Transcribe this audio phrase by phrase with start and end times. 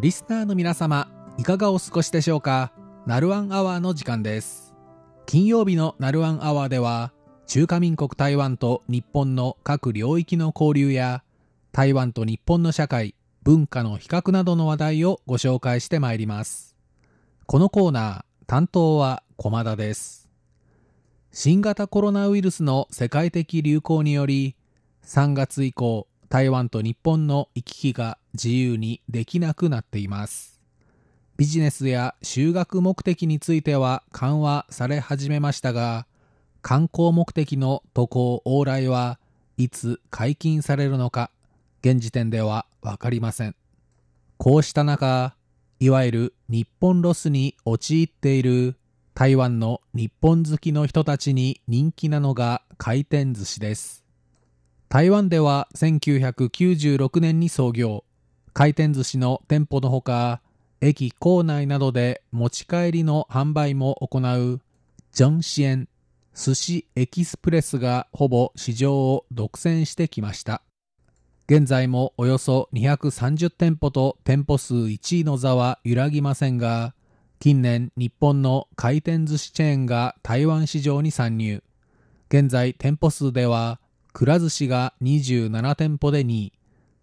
[0.00, 1.08] リスナーの皆様、
[1.38, 2.72] いかがお過ごしでしょうか？
[3.04, 4.72] ナルワンアワーの時間です。
[5.26, 7.12] 金曜日のナルワンアワーでは、
[7.48, 11.24] 中華民国台湾と日本の各領域の交流や、
[11.72, 16.76] 台湾と日本の社会、文化の比較などの話題をご紹介してまいります。
[17.46, 20.28] このコーナー、担当は駒田です。
[21.32, 24.54] 新型コロナウイルスの世界的流行により、
[25.04, 30.60] 3月以降、台湾と日本の行き来が自由にできなくなっています。
[31.36, 36.06] ビジネスや修学目的については緩和され始めましたが、
[36.62, 39.18] 観光目的の渡航往来は
[39.56, 41.30] いつ解禁されるのか、
[41.80, 43.56] 現時点ではわかりません。
[44.36, 45.34] こうした中、
[45.80, 48.76] いわゆる日本ロスに陥っている
[49.14, 54.04] 台湾の日本好きの人たちに人気なのが回転寿司です。
[54.88, 58.04] 台湾では1996年に創業。
[58.58, 60.40] 回転寿司の店舗のほか、
[60.80, 64.60] 駅構内などで持ち帰りの販売も行う、
[65.12, 65.88] ジョンシエン
[66.34, 70.62] 寿司エキスプレスがほぼ市場を独占してきました。
[71.48, 76.96] 現在もおよそ230店舗と店舗数1位の座は揺らぎませんが、
[77.38, 81.62] 近年日本の回転寿司チェーンが台湾市場に参入。
[82.28, 83.78] 現在店舗数では、
[84.12, 86.52] くら寿司が27店舗で2位、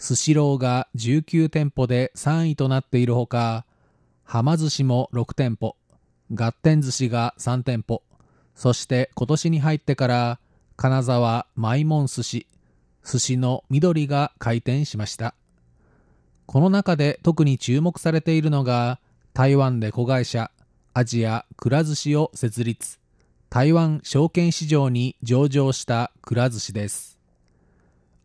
[0.00, 3.66] スシローが19店舗で3位となっているほか、
[4.24, 5.76] はま寿司も6店舗、
[6.32, 8.02] ガッテン寿司が3店舗、
[8.54, 10.40] そして今年に入ってから、
[10.76, 12.46] 金沢マイモン寿司、
[13.04, 15.34] 寿司の緑が開店しました。
[16.46, 19.00] この中で特に注目されているのが、
[19.34, 20.50] 台湾で子会社、
[20.94, 22.98] アジアくら寿司を設立。
[23.50, 27.19] 台湾証券市場に上場したくら寿司です。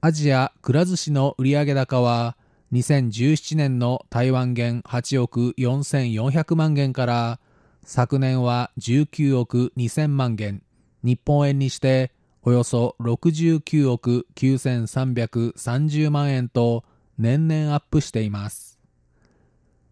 [0.05, 2.37] アジアくら寿司の売上高は
[2.73, 7.39] 2017年の台湾元8億4400万元から
[7.83, 10.61] 昨年は19億2000万元、
[11.01, 12.11] 日本円にして
[12.43, 16.83] およそ69億9330万円と
[17.17, 18.77] 年々アップしています。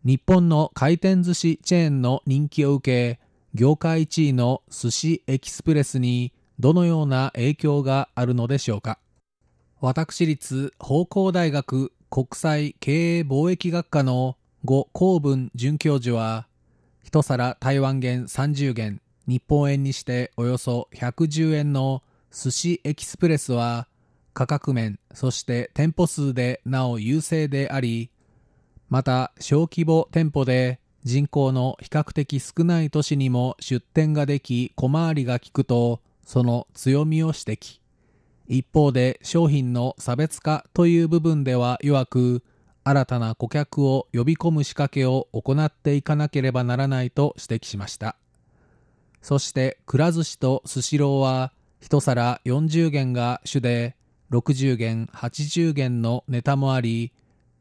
[0.06, 3.20] 日本の回転寿司チェーンの人気を受け、
[3.56, 9.00] 業界1位の寿司エキスプレスにどのような影響があるのでしょうか？
[9.86, 16.48] 私立法工大学国際経営貿易学科の呉公文准教授は
[17.04, 22.02] 一皿台湾元30元日本円にしておよそ110円の
[22.32, 23.90] 寿司エキスプレスは
[24.34, 28.10] 価格面そして店舗数でなお優勢であり
[28.88, 37.83] また小規模店舗で人口の比較的少ない都市にも出店ができ小回りが利くとその強みを指摘。
[38.48, 42.44] 一方で商品の差別化という部分では弱く
[42.84, 48.18] 新たな顧客を呼び込む仕掛けを行っていかなければならないと指摘しました。
[49.22, 53.96] そしてくら寿司とスシローは一皿40元が主で
[54.32, 57.14] 60元80元のネタもあり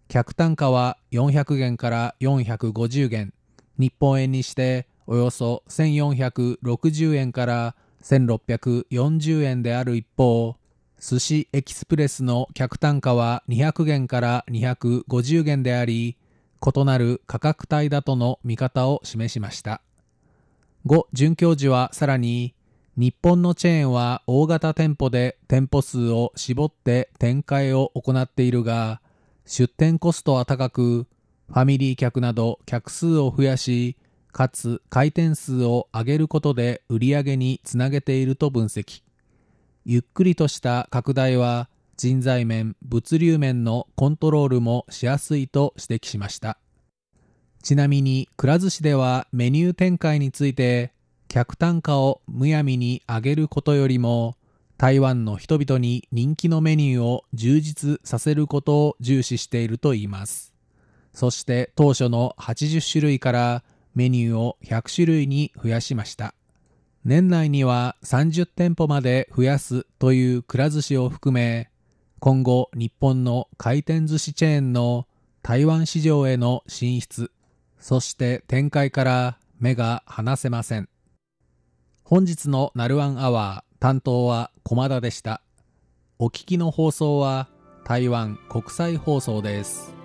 [0.08, 3.32] 客単価は400元から450元
[3.78, 10.56] 日本円にしておよそ1460円から1640円である一方
[11.04, 16.16] 寿司エキスプレスの客単価は200元から250元であり
[16.64, 19.82] 異なる価格帯だとの見方を示しました
[20.86, 22.54] 呉准教授はさらに
[22.96, 29.00] 日本のチェーンは大型店舗で店舗数を絞って展開を行っているが
[29.44, 31.06] 出店コストは高く、
[31.48, 33.96] ファミリー客など客数を増やし、
[34.32, 39.02] かつ回転数を上げることで売り上げにつなげていると分析。
[39.84, 46.58] ゆっくりとした拡大は人材面、物流面のコントロールもしやすいと指摘しました。
[47.62, 50.92] ちなみに、くら寿司ではメニュー展開について、
[51.28, 54.36] 客単価をむやみに上げることよりも、
[54.78, 60.52] 台湾の人々に人気のメニューを充実させることを重視しているといいます。
[61.14, 63.64] そして当初の80種類から
[63.94, 66.34] メニューを100種類に増やしました。
[67.04, 71.70] 年内には30店舗まで増やすというくら寿司を含め、
[72.20, 75.08] 今後日本の回転寿司チェーンの
[75.42, 77.32] 台湾市場への進出、
[77.80, 80.88] そして展開から目が離せません。
[82.04, 85.42] 本日のナルワンアワー担当は駒田でした。
[86.20, 87.48] お聞きの放送は
[87.84, 90.01] 台湾国際放送です。